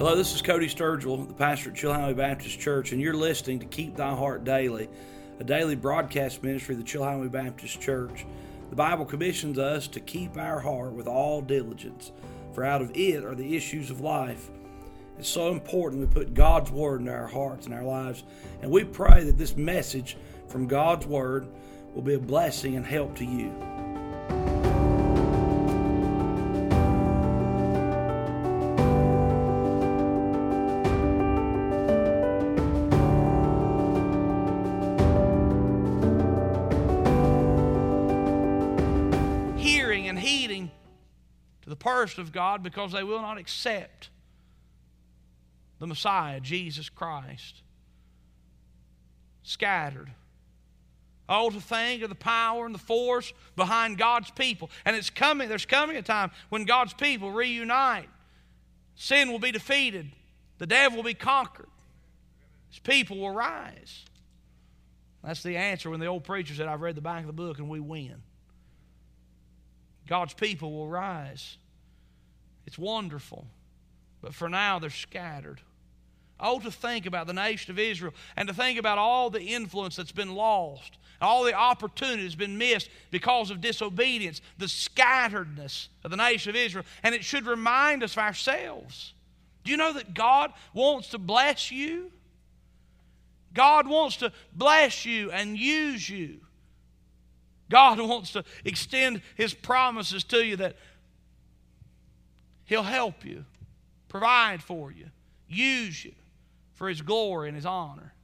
[0.00, 3.66] Hello, this is Cody Sturgill, the pastor at Chilhowee Baptist Church, and you're listening to
[3.66, 4.88] Keep Thy Heart Daily,
[5.38, 8.24] a daily broadcast ministry of the Chilhowee Baptist Church.
[8.70, 12.12] The Bible commissions us to keep our heart with all diligence,
[12.54, 14.48] for out of it are the issues of life.
[15.18, 18.24] It's so important we put God's Word into our hearts and our lives,
[18.62, 20.16] and we pray that this message
[20.48, 21.46] from God's Word
[21.94, 23.52] will be a blessing and help to you.
[42.00, 44.08] Person of God because they will not accept
[45.80, 47.62] the Messiah, Jesus Christ.
[49.42, 50.10] Scattered.
[51.28, 54.70] Oh, to think of the power and the force behind God's people.
[54.84, 58.08] And it's coming, there's coming a time when God's people reunite.
[58.94, 60.10] Sin will be defeated,
[60.58, 61.68] the devil will be conquered.
[62.70, 64.04] His people will rise.
[65.22, 67.58] That's the answer when the old preacher said, I've read the back of the book
[67.58, 68.22] and we win.
[70.06, 71.58] God's people will rise.
[72.70, 73.48] It's wonderful.
[74.22, 75.60] But for now, they're scattered.
[76.38, 79.96] Oh, to think about the nation of Israel and to think about all the influence
[79.96, 86.12] that's been lost, all the opportunity that's been missed because of disobedience, the scatteredness of
[86.12, 86.84] the nation of Israel.
[87.02, 89.14] And it should remind us of ourselves.
[89.64, 92.12] Do you know that God wants to bless you?
[93.52, 96.38] God wants to bless you and use you.
[97.68, 100.76] God wants to extend His promises to you that
[102.70, 103.44] He'll help you,
[104.08, 105.06] provide for you,
[105.48, 106.12] use you
[106.74, 108.14] for His glory and His honor.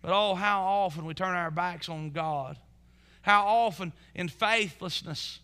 [0.00, 2.56] But oh, how often we turn our backs on God.
[3.20, 5.40] How often in faithlessness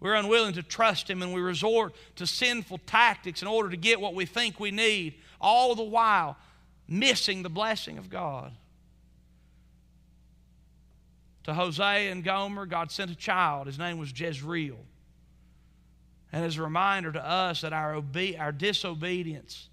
[0.00, 4.02] we're unwilling to trust Him and we resort to sinful tactics in order to get
[4.02, 6.36] what we think we need, all the while
[6.86, 8.52] missing the blessing of God.
[11.44, 13.66] To Hosea and Gomer, God sent a child.
[13.66, 14.76] His name was Jezreel.
[16.32, 19.68] And as a reminder to us that our, obe- our disobedience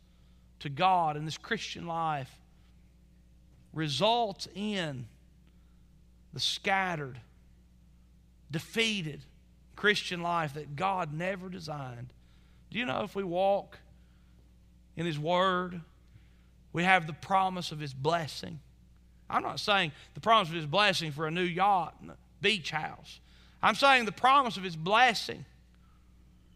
[0.60, 2.32] to God in this Christian life
[3.74, 5.08] results in
[6.34, 7.20] the scattered,
[8.50, 9.22] defeated
[9.76, 12.14] Christian life that God never designed.
[12.70, 13.80] Do you know if we walk
[14.96, 15.82] in His Word,
[16.72, 18.60] we have the promise of His blessing?
[19.30, 22.72] I'm not saying the promise of His blessing for a new yacht and a beach
[22.72, 23.20] house.
[23.62, 25.46] I'm saying the promise of His blessing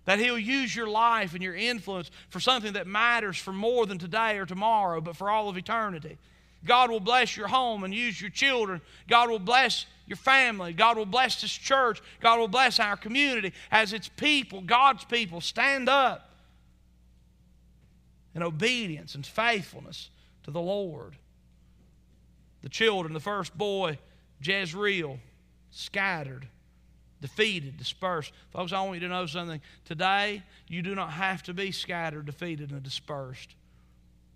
[0.08, 3.98] that He'll use your life and your influence for something that matters for more than
[3.98, 6.18] today or tomorrow, but for all of eternity.
[6.64, 8.80] God will bless your home and use your children.
[9.10, 10.72] God will bless your family.
[10.72, 12.02] God will bless this church.
[12.22, 16.32] God will bless our community as its people, God's people, stand up
[18.34, 20.10] in obedience and faithfulness
[20.44, 21.18] to the Lord.
[22.62, 24.00] The children, the first boy,
[24.42, 25.20] Jezreel,
[25.70, 26.48] scattered,
[27.22, 28.32] defeated, dispersed.
[28.52, 29.62] Folks, I want you to know something.
[29.86, 33.56] Today, you do not have to be scattered, defeated, and dispersed.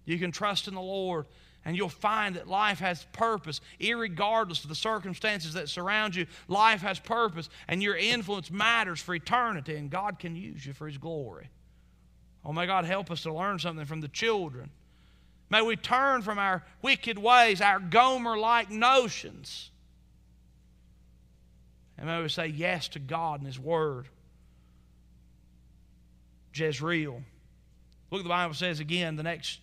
[0.06, 1.25] You can trust in the Lord
[1.64, 6.25] and you'll find that life has purpose, regardless of the circumstances that surround you.
[6.47, 10.88] Life has purpose, and your influence matters for eternity, and God can use you for
[10.88, 11.50] His glory.
[12.44, 14.72] Oh, may God help us to learn something from the children.
[15.50, 19.70] May we turn from our wicked ways, our Gomer like notions,
[22.02, 24.08] and may we say yes to God and His Word.
[26.52, 27.22] Jezreel.
[28.10, 29.60] Look, the Bible says again, the next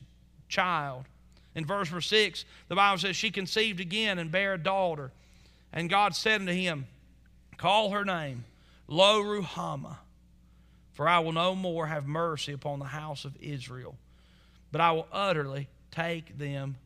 [0.48, 1.04] child.
[1.56, 5.10] In verse number 6, the Bible says, She conceived again and bare a daughter.
[5.72, 6.86] And God said unto him,
[7.56, 8.44] Call her name
[8.86, 9.96] Lo Ruhamah,
[10.92, 13.96] for I will no more have mercy upon the house of Israel,
[14.70, 16.76] but I will utterly take them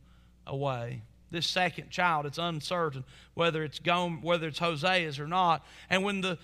[0.46, 1.02] away.
[1.32, 3.04] This second child, it's uncertain
[3.34, 5.64] whether it's Gom, whether it's Hosea's or not.
[5.88, 6.38] And when the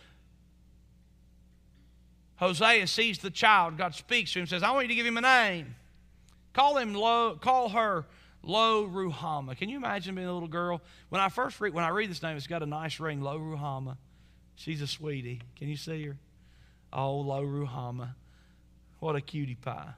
[2.36, 5.06] Hosea sees the child, God speaks to him and says, I want you to give
[5.06, 5.76] him a name.
[6.54, 8.06] Call him Lo, call her
[8.42, 9.58] Lo Ruhamah.
[9.58, 10.80] Can you imagine being a little girl?
[11.10, 13.38] When I first read when I read this name, it's got a nice ring, Lo
[13.38, 13.98] Ruhamah.
[14.56, 15.42] She's a sweetie.
[15.56, 16.16] Can you see her?
[16.92, 18.14] Oh, Lo Ruhamah.
[19.00, 19.90] What a cutie pie.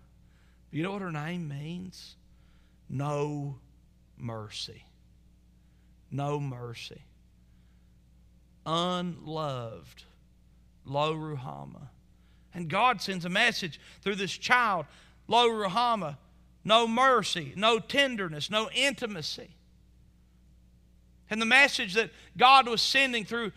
[0.73, 2.17] You know what her name means?
[2.89, 3.57] No
[4.21, 4.85] mercy.
[6.11, 7.03] No mercy.
[8.67, 10.05] Unloved.
[10.85, 11.89] Lo Ruhamah.
[12.53, 14.87] And God sends a message through this child,
[15.29, 16.17] Lo Ruhamah
[16.65, 19.51] no mercy, no tenderness, no intimacy.
[21.31, 23.53] And the message that God was sending through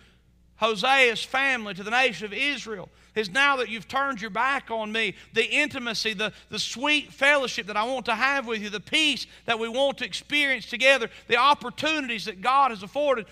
[0.61, 4.91] Hosea's family to the nation of Israel is now that you've turned your back on
[4.91, 8.79] me, the intimacy, the, the sweet fellowship that I want to have with you, the
[8.79, 13.25] peace that we want to experience together, the opportunities that God has afforded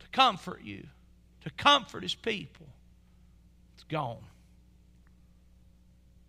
[0.00, 0.86] to comfort you,
[1.44, 2.66] to comfort His people,
[3.74, 4.18] it's gone.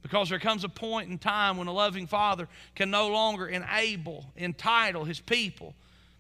[0.02, 4.26] Because there comes a point in time when a loving father can no longer enable,
[4.38, 5.76] entitle his people,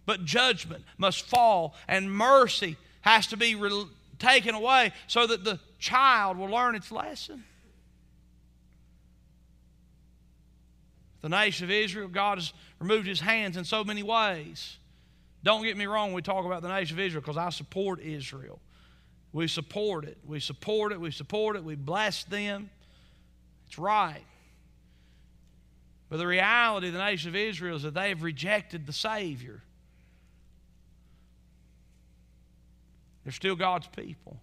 [0.05, 3.85] but judgment must fall and mercy has to be re-
[4.19, 7.43] taken away so that the child will learn its lesson.
[11.21, 14.77] The nation of Israel, God has removed his hands in so many ways.
[15.43, 18.59] Don't get me wrong, we talk about the nation of Israel because I support Israel.
[19.31, 20.17] We support it.
[20.25, 20.99] We support it.
[20.99, 21.63] We support it.
[21.63, 22.69] We bless them.
[23.67, 24.25] It's right.
[26.09, 29.61] But the reality of the nation of Israel is that they have rejected the Savior.
[33.23, 34.39] They're still God's people.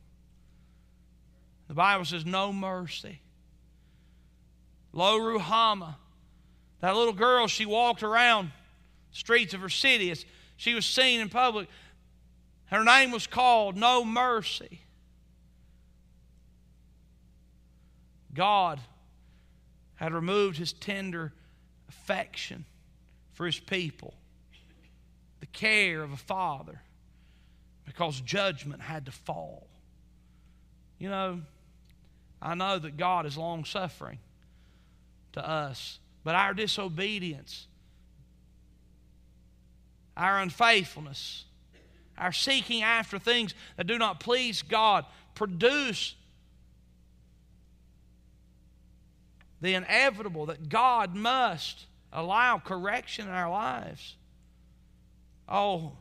[1.69, 3.21] The Bible says, no mercy.
[4.93, 5.97] Lo Ruhamah,
[6.81, 8.51] that little girl, she walked around
[9.11, 10.25] streets of her city as
[10.57, 11.69] she was seen in public.
[12.67, 14.81] Her name was called No Mercy.
[18.33, 18.81] God
[19.97, 21.33] had removed his tender
[21.89, 22.65] affection
[23.33, 24.15] for his people,
[25.41, 26.83] the care of a father,
[27.87, 29.67] because judgment had to fall.
[30.99, 31.41] You know,
[32.43, 34.19] I know that God is long suffering
[35.33, 37.67] to us, but our disobedience,
[40.17, 41.45] our unfaithfulness,
[42.19, 45.05] our seeking after things that do not please God
[45.35, 46.15] produce
[49.61, 54.17] the inevitable that God must allow correction in our lives.
[55.49, 55.93] Oh,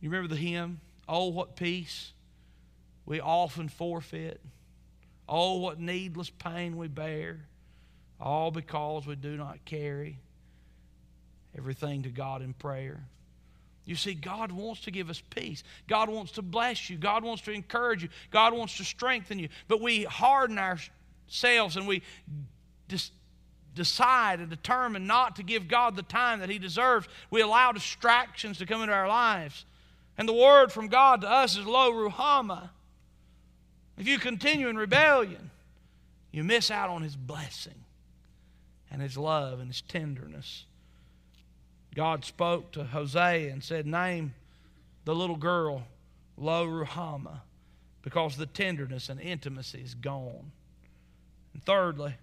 [0.00, 0.80] you remember the hymn?
[1.08, 2.12] Oh, what peace
[3.06, 4.40] we often forfeit.
[5.28, 7.38] Oh, what needless pain we bear,
[8.20, 10.18] all because we do not carry
[11.56, 13.00] everything to God in prayer.
[13.84, 15.62] You see, God wants to give us peace.
[15.88, 16.96] God wants to bless you.
[16.96, 18.08] God wants to encourage you.
[18.32, 19.48] God wants to strengthen you.
[19.68, 22.02] But we harden ourselves and we
[22.88, 23.12] just
[23.74, 27.06] decide and determine not to give God the time that He deserves.
[27.30, 29.64] We allow distractions to come into our lives.
[30.18, 32.70] And the word from God to us is Lo Ruhamah.
[33.98, 35.50] If you continue in rebellion,
[36.30, 37.84] you miss out on His blessing
[38.90, 40.64] and His love and His tenderness.
[41.94, 44.34] God spoke to Hosea and said, Name
[45.04, 45.86] the little girl
[46.36, 47.40] Lo Ruhamah,
[48.02, 50.52] because the tenderness and intimacy is gone.
[51.54, 52.14] And thirdly,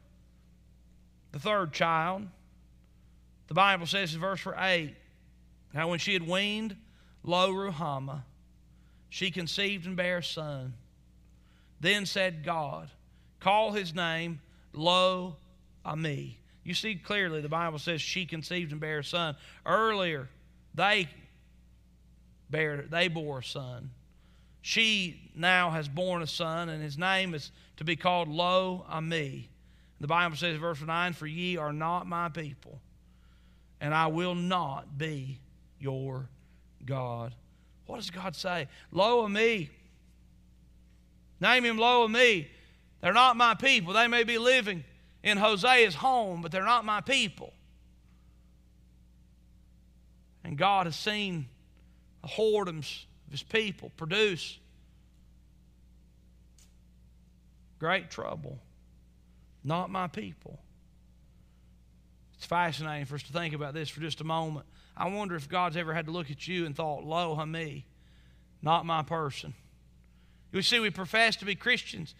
[1.31, 2.27] the third child,
[3.47, 4.93] the Bible says in verse 8,
[5.73, 6.75] how when she had weaned
[7.23, 8.23] Lo Ruhamah,
[9.09, 10.73] she conceived and bare a son.
[11.79, 12.89] Then said God,
[13.39, 14.39] Call his name
[14.73, 15.35] Lo
[15.83, 16.37] Ami.
[16.63, 19.35] You see clearly the Bible says she conceived and bare a son.
[19.65, 20.29] Earlier,
[20.73, 21.09] they
[22.49, 23.91] bare they bore a son.
[24.61, 29.49] She now has born a son, and his name is to be called Lo Ami.
[29.99, 32.79] The Bible says, verse 9, For ye are not my people,
[33.81, 35.39] and I will not be
[35.79, 36.29] your
[36.85, 37.33] God.
[37.85, 38.67] What does God say?
[38.91, 39.69] Lo me.
[41.39, 42.47] Name him Lo me.
[43.01, 43.93] They're not my people.
[43.93, 44.83] They may be living
[45.23, 47.53] in Hosea's home, but they're not my people.
[50.43, 51.47] And God has seen
[52.21, 54.57] the whoredoms of his people produce
[57.79, 58.59] great trouble.
[59.63, 60.59] Not my people.
[62.43, 64.65] It's fascinating for us to think about this for just a moment.
[64.97, 67.85] I wonder if God's ever had to look at you and thought, Lo Ami,
[68.61, 69.53] not my person.
[70.51, 72.13] You see, we profess to be Christians,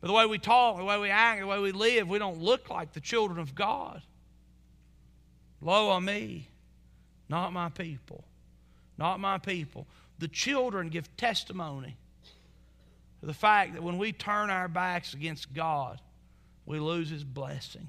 [0.00, 2.40] but the way we talk, the way we act, the way we live, we don't
[2.40, 4.02] look like the children of God.
[5.60, 6.48] Lo Ami,
[7.28, 8.24] not my people.
[8.98, 9.86] Not my people.
[10.18, 11.96] The children give testimony
[13.20, 16.00] to the fact that when we turn our backs against God,
[16.66, 17.86] we lose His blessing.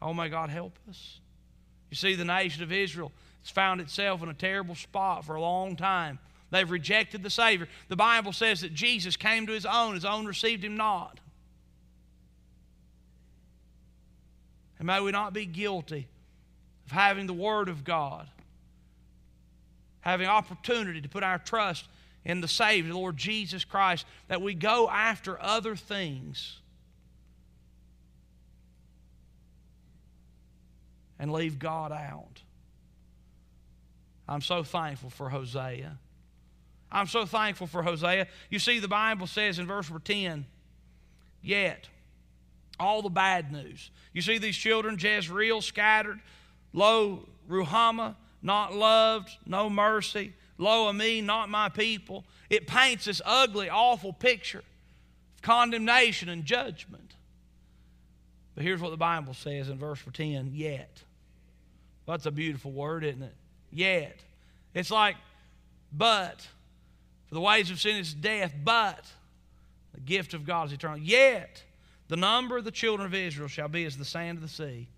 [0.00, 1.20] Oh, my God help us.
[1.90, 3.12] You see, the nation of Israel
[3.42, 6.18] has found itself in a terrible spot for a long time.
[6.50, 7.68] They've rejected the Savior.
[7.88, 11.20] The Bible says that Jesus came to his own, his own received him not.
[14.78, 16.06] And may we not be guilty
[16.86, 18.28] of having the Word of God,
[20.00, 21.88] having opportunity to put our trust
[22.24, 26.58] in the Savior, the Lord Jesus Christ, that we go after other things
[31.18, 32.42] and leave God out.
[34.28, 35.98] I'm so thankful for Hosea.
[36.90, 38.26] I'm so thankful for Hosea.
[38.50, 40.46] You see, the Bible says in verse 10,
[41.42, 41.88] yet,
[42.78, 43.90] all the bad news.
[44.12, 46.20] You see these children, Jezreel scattered,
[46.72, 52.24] lo, Ruhamah, not loved, no mercy, lo, me, not my people.
[52.50, 57.15] It paints this ugly, awful picture of condemnation and judgment.
[58.56, 61.02] But here's what the Bible says in verse 10 yet.
[62.06, 63.34] That's a beautiful word, isn't it?
[63.70, 64.18] Yet.
[64.74, 65.16] It's like,
[65.92, 66.48] but.
[67.28, 69.04] For the wages of sin is death, but
[69.92, 70.98] the gift of God is eternal.
[70.98, 71.62] Yet
[72.08, 74.88] the number of the children of Israel shall be as the sand of the sea,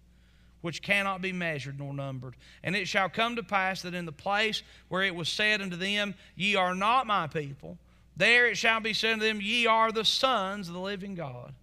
[0.60, 2.36] which cannot be measured nor numbered.
[2.62, 5.76] And it shall come to pass that in the place where it was said unto
[5.76, 7.78] them, Ye are not my people,
[8.16, 11.54] there it shall be said unto them, Ye are the sons of the living God.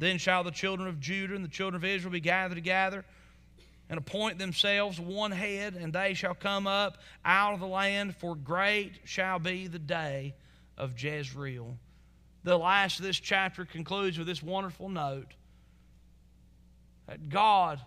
[0.00, 3.04] Then shall the children of Judah and the children of Israel be gathered together
[3.90, 8.34] and appoint themselves one head, and they shall come up out of the land, for
[8.34, 10.34] great shall be the day
[10.78, 11.76] of Jezreel.
[12.44, 15.34] The last of this chapter concludes with this wonderful note
[17.06, 17.78] that God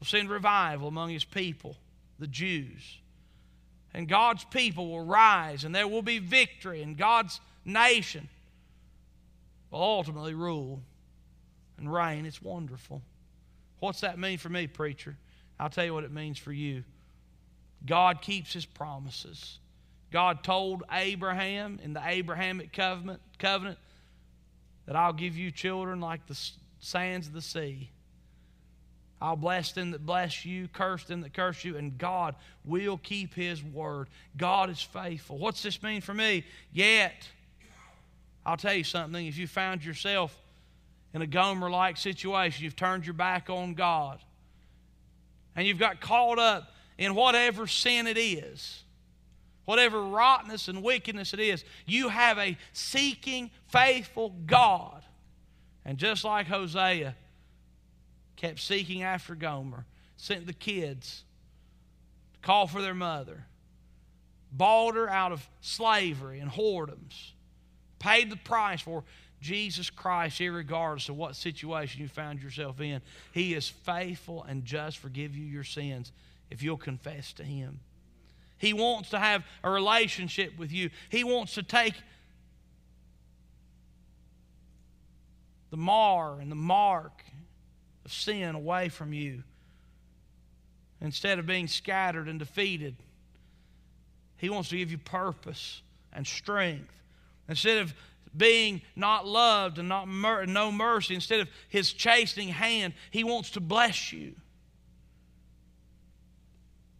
[0.00, 1.76] will send revival among his people,
[2.18, 2.98] the Jews.
[3.94, 8.28] And God's people will rise, and there will be victory, and God's nation
[9.70, 10.82] will ultimately rule
[11.80, 12.26] and reign.
[12.26, 13.02] It's wonderful.
[13.80, 15.16] What's that mean for me, preacher?
[15.58, 16.84] I'll tell you what it means for you.
[17.84, 19.58] God keeps his promises.
[20.10, 23.78] God told Abraham in the Abrahamic covenant, covenant
[24.86, 26.38] that I'll give you children like the
[26.80, 27.90] sands of the sea.
[29.22, 32.34] I'll bless them that bless you, curse them that curse you, and God
[32.64, 34.08] will keep His word.
[34.36, 35.36] God is faithful.
[35.36, 36.44] What's this mean for me?
[36.72, 37.28] Yet,
[38.44, 39.26] I'll tell you something.
[39.26, 40.34] If you found yourself
[41.12, 44.20] in a Gomer like situation, you've turned your back on God,
[45.56, 48.84] and you've got caught up in whatever sin it is,
[49.64, 55.02] whatever rottenness and wickedness it is, you have a seeking, faithful God.
[55.84, 57.16] And just like Hosea
[58.36, 59.86] kept seeking after Gomer,
[60.16, 61.24] sent the kids
[62.34, 63.46] to call for their mother,
[64.52, 67.32] bought her out of slavery and whoredoms,
[67.98, 69.04] paid the price for
[69.40, 73.00] Jesus Christ, regardless of what situation you found yourself in,
[73.32, 76.12] He is faithful and just forgive you your sins
[76.50, 77.80] if you'll confess to Him.
[78.58, 80.90] He wants to have a relationship with you.
[81.08, 81.94] He wants to take
[85.70, 87.24] the mar and the mark
[88.04, 89.42] of sin away from you.
[91.00, 92.94] Instead of being scattered and defeated,
[94.36, 95.80] He wants to give you purpose
[96.12, 96.92] and strength.
[97.48, 97.94] Instead of
[98.36, 103.50] being not loved and not mer- no mercy, instead of his chastening hand, he wants
[103.50, 104.34] to bless you.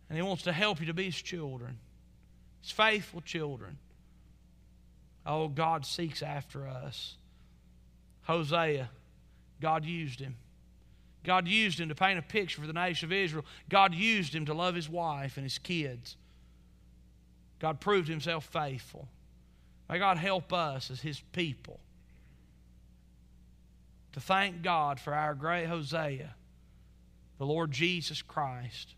[0.08, 1.78] And he wants to help you to be his children,
[2.60, 3.78] his faithful children.
[5.24, 7.16] Oh, God seeks after us.
[8.22, 8.90] Hosea,
[9.60, 10.36] God used him.
[11.22, 13.44] God used him to paint a picture for the nation of Israel.
[13.68, 16.16] God used him to love his wife and his kids.
[17.58, 19.06] God proved himself faithful.
[19.90, 21.80] May God help us as His people
[24.12, 26.32] to thank God for our great Hosea,
[27.38, 28.94] the Lord Jesus Christ,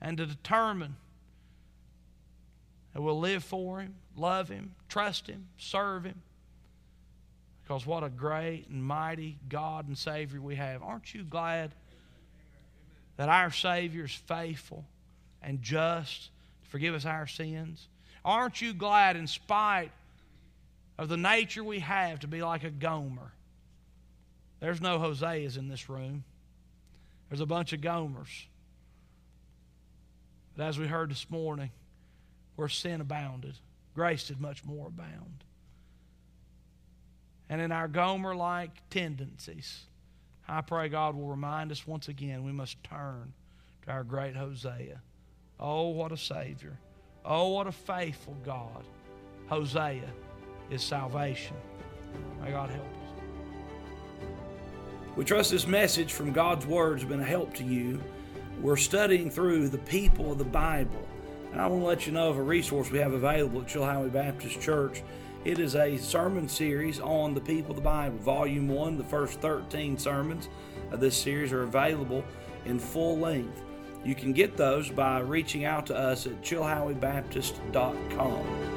[0.00, 0.96] and to determine
[2.94, 6.22] that we'll live for Him, love Him, trust Him, serve Him.
[7.62, 10.82] Because what a great and mighty God and Savior we have.
[10.82, 11.72] Aren't you glad
[13.18, 14.86] that our Savior is faithful
[15.42, 16.30] and just
[16.62, 17.86] to forgive us our sins?
[18.24, 19.90] Aren't you glad, in spite
[20.98, 23.32] of the nature we have to be like a Gomer.
[24.60, 26.24] There's no Hoseas in this room.
[27.28, 28.46] There's a bunch of Gomers.
[30.56, 31.70] But as we heard this morning,
[32.54, 33.58] where sin abounded,
[33.94, 35.44] grace did much more abound.
[37.48, 39.84] And in our Gomer like tendencies,
[40.48, 43.34] I pray God will remind us once again we must turn
[43.84, 45.02] to our great Hosea.
[45.60, 46.78] Oh, what a Savior.
[47.24, 48.84] Oh, what a faithful God.
[49.48, 50.10] Hosea
[50.70, 51.56] is salvation.
[52.42, 52.90] May God help us.
[55.16, 58.02] We trust this message from God's Word has been a help to you.
[58.60, 61.08] We're studying through the people of the Bible.
[61.52, 64.12] And I want to let you know of a resource we have available at Chilhowee
[64.12, 65.02] Baptist Church.
[65.44, 68.18] It is a sermon series on the people of the Bible.
[68.18, 70.50] Volume 1, the first 13 sermons
[70.90, 72.22] of this series are available
[72.66, 73.62] in full length.
[74.04, 78.75] You can get those by reaching out to us at chilhoweebaptist.com.